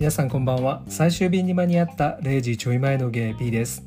[0.00, 0.82] 皆さんこんばんは。
[0.88, 3.84] 最終便に間に合った0時ちょい前のゲイ P です。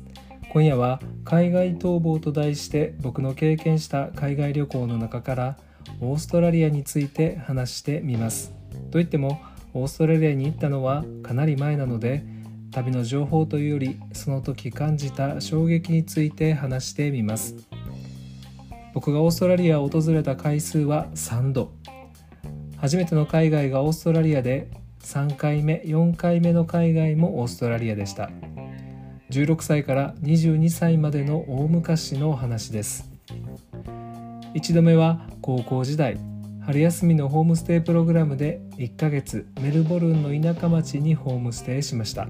[0.52, 5.58] 今夜は海外逃亡と題して僕の経験した海外旅行の中から
[6.00, 8.54] オーストラリアについて話してみます。
[8.92, 9.40] といっても
[9.72, 12.24] オーストラリアに行ったのはかなり前なので
[12.70, 17.56] 旅の情報というよりその時感じた衝撃について話してみます。
[18.94, 21.72] 僕がオーストラリアを訪れた回数は3度。
[22.76, 24.70] 初めての海外がオーストラリアで
[25.04, 28.30] 3回目4回目の海外もオーストラリアでした。
[29.30, 33.10] 16歳から22歳までの大昔の話です。
[34.54, 36.18] 1度目は高校時代
[36.64, 42.28] 春休みのホームステイプログラムで1ヶ月メルボルンの田舎町にホームステイしました。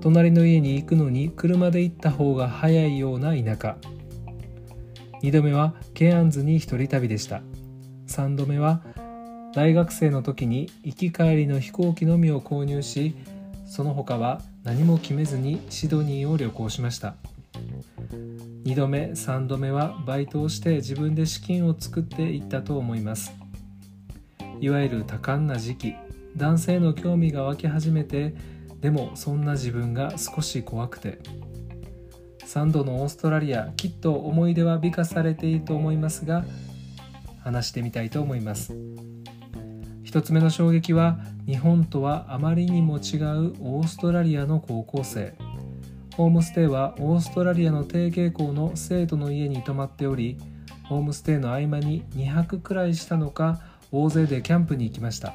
[0.00, 3.76] 隣の家に行くのに車で行った方が早いような田舎。
[5.22, 7.42] 2度目はケアンズに一人旅でした。
[8.08, 8.82] 3度目は
[9.56, 13.16] 大学生の時に行き帰りの飛行機のみを購入し
[13.64, 17.14] その他は何も決めずにシドニーを旅行しました。
[18.64, 23.32] 2度目3度目はバイトをして自分で資金を作っていったと思います。
[24.60, 25.94] いわゆる多感な時期
[26.36, 28.34] 男性の興味が湧き始めて
[28.82, 31.18] でもそんな自分が少し怖くて。
[32.44, 36.44] 3度のオーストラリアきっと思い出は美化されていると思いますが
[37.42, 38.74] 話してみたいと思います。
[40.16, 45.34] 1つ目の衝撃は日本とはあまりにも違うオーストラリアの高校生。
[46.14, 50.38] ホームステイはオーストラリアの提携校の生徒の家に泊まっており
[50.84, 53.60] ホームステイの合間に2泊くらいしたのか
[53.92, 55.34] 大勢でキャンプに行きました。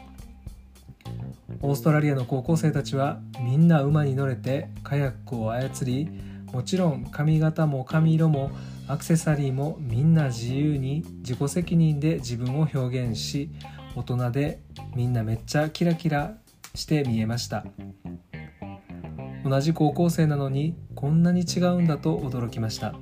[1.61, 6.09] オーストラリアの高校生たちはみんな馬に乗れてカヤックを操り
[6.51, 8.49] もちろん髪型も髪色も
[8.87, 13.51] アクセサリーもみんな自由に自己責任で自分を表現し
[13.95, 14.59] 大人で
[14.95, 16.35] みんなめっちゃキラキラ
[16.75, 17.65] して見えました。
[19.43, 22.93] 同じ高校生なのにこんなに違うんだと驚きました。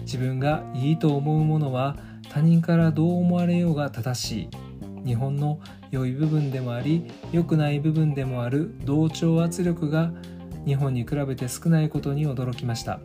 [0.00, 1.96] 自分がいいと思うものは
[2.28, 5.06] 他人からどう思われようが正しい。
[5.06, 8.74] 日本の良い部分でもあり良くない部分でもある。
[8.84, 10.12] 同調圧力が
[10.66, 13.00] 日本に比べて少ないことに驚きました。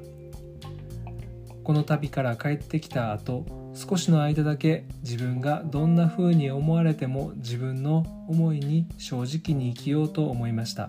[1.64, 3.46] この旅から帰ってきた後
[3.82, 10.88] 少しの間だけ自分がどんな風に思われても自分の思いに正直に生きようと思いました。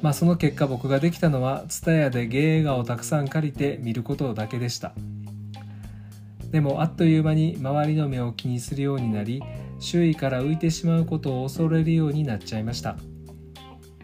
[0.00, 4.94] まあその結果僕ができたのは TSUTAYA で芸映画をたくさん借りて見ることだけでした。
[6.50, 9.42] でもあっという間に周りの目を気にするようになり
[9.80, 12.96] 周囲から浮いてしまうことを恐れるようになっちゃいました。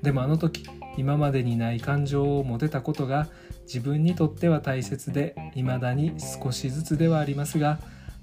[0.02, 0.66] でもあの時
[0.98, 3.28] 今までにない感情を持てたことが
[3.66, 7.78] 自分にとっては大切で未だに少しずつではありますが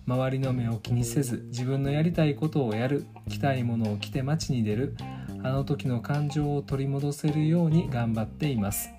[0.07, 4.95] 周りの目を気にせず自分のやりたいことをやる着たいものを着て街に出る
[5.43, 8.89] あの時の感情を取り戻せるように頑張っています。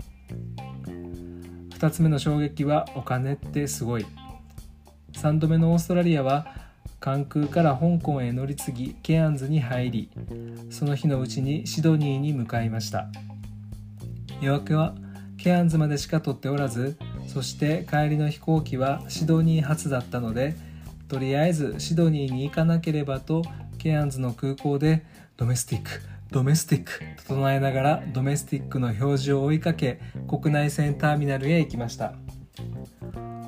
[1.70, 4.06] 2つ目の衝撃はお金ってすごい。
[5.12, 6.46] 3度目のオーストラリアは
[7.00, 10.10] 関空から香港へ乗り継ぎケアンズに入り
[10.70, 13.08] その日のうちにシドニーに向かいました。
[14.40, 14.94] 予約は
[15.44, 16.96] ケアンズまでしか取っておらず
[17.26, 20.56] そして帰りの飛行機はシドニー発だったので
[21.06, 23.42] とりあえずシドニーに行かなければと
[23.76, 25.04] ケアンズの空港で
[25.36, 25.90] domestic
[26.30, 32.14] domestic と唱えながら domestic の表示を追いかけ国内線ターミナルへ行きました。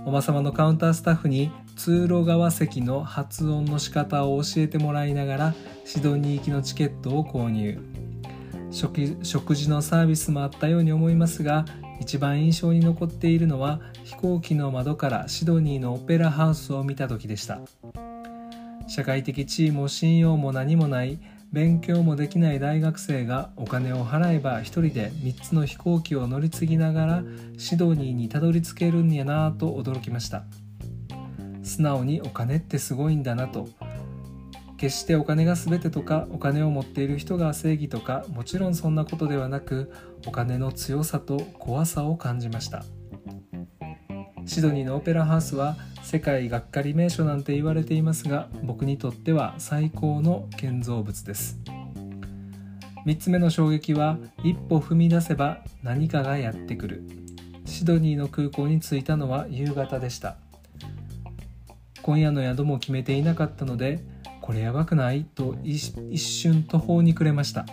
[0.05, 5.55] おばさまのカウンタースタッフに通路側席の発音の仕方を教えてもらいながら
[5.87, 7.81] シドニー行きのチケットを購入。
[8.71, 11.65] 食事のサービスもあったように思いますが
[12.01, 17.61] 一番印象に残っているのは飛行機の窓からシドニーのオペラハウスを見た時でした。
[18.89, 21.19] 社会的地位も信用も何もない
[21.53, 27.23] 勉強もできない大学生がお金を払えば一人で3つの飛行機を乗り継ぎながら
[27.57, 30.45] シドニーにたどり着けるんやなと驚きました。
[31.63, 33.69] 素直にお金ってすごいんだなと
[34.77, 39.91] 決してお金が全てとかお金を持っている人が正義とかもちろんそんなことではなく
[40.27, 42.85] お金の強さと怖さを感じました。
[44.45, 51.59] シドニーのオペラハウスは世界がっかり名所なんて言われていますが僕にとっては最高の建造物です。
[53.07, 57.03] 3つ目の衝撃は一歩踏み出せば何かがやってくる。
[57.65, 60.37] シドニーの空港に着いたのは夕方でした。
[62.03, 64.01] 今夜の宿も決めていなかったので
[64.47, 65.25] これやばくない？
[65.25, 67.67] と一瞬途方に暮れました。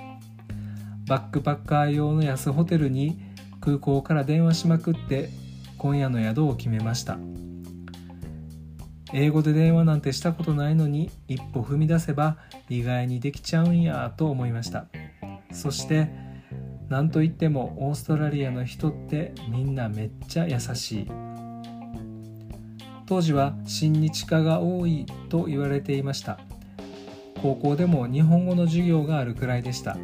[1.05, 3.19] バックパッカー用の安ホテルに
[3.61, 5.29] 空港から電話しまくって
[5.77, 7.19] 今夜の宿を決めました。
[9.13, 12.37] 英語で電話なんてしたことないのに一歩踏み出せば
[12.69, 14.87] 意外にできちゃうんやと思いました。
[15.51, 16.09] そして
[16.89, 21.11] 何といってもオーストラリアの人ってみんなめっちゃ優しい。
[23.05, 26.39] 当時は親日家が多いと言われていました。
[27.43, 29.97] 高校でも日本語の授業があるくらいでした。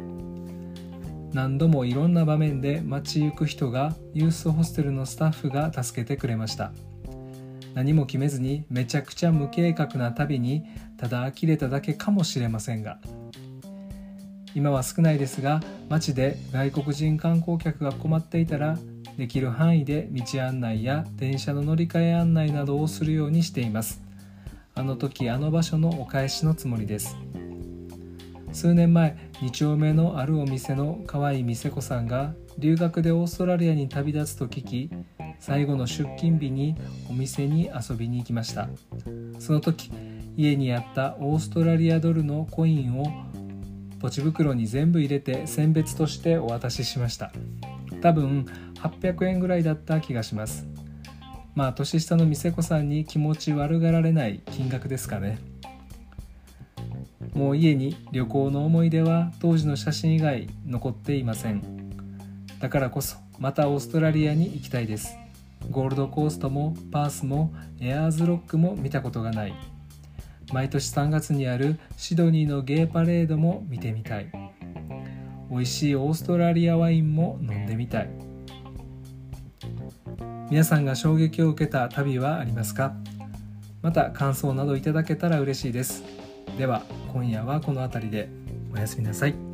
[1.32, 6.70] 何度もいろんな場面で街行く人がユースホステルのスタッフが助けてくれました。
[7.72, 10.64] 何も決めずにめちゃくちゃ無計画な旅に
[10.98, 12.98] ただ呆れただけかもしれませんが。
[14.54, 18.76] 今は少ないですが街で外国人観光客が困っていたら
[19.16, 24.02] できる範囲で道案内や電車の乗り換え案内などをするようにしています。
[24.74, 27.16] あの時あの場所のお返しのつもりです。
[28.52, 34.90] 数年前2丁目のあるお店の可愛い店子さんが留学でオーストラリアに旅立つと聞き
[35.38, 36.76] 最後の出勤日に
[37.08, 38.68] お店に遊びに行きました。
[39.38, 39.90] その時
[40.36, 43.06] 家にあったオーストラリアドルのコインを
[44.00, 47.32] ポチ袋に全部入れて選別としてお渡ししました。
[48.02, 48.46] 多分
[48.76, 50.66] 800円ぐらいだった気がします。
[51.54, 55.38] まあ年下の店子さんに気持ち悪がられない金額ですかね。
[57.40, 61.62] もう家に旅行の思い出は当時の写真以外残っていません。
[62.60, 65.16] だからこそまたオーストラリアに行きたいです。
[65.70, 69.54] ゴールドコーストもパースもエアーズロックも見たことがない。
[70.52, 74.30] 毎年3月にあるシドニーのゲーパレードも見てみたい。
[75.50, 78.10] 美味しいオーストラリアワインも飲んでみたい。
[80.50, 82.92] 皆さんが衝撃を受けた旅はありますか？
[83.80, 86.19] また感想などいただけたら嬉しいです。
[86.60, 88.28] では今夜はこの辺りで
[88.74, 89.49] おやすみなさい。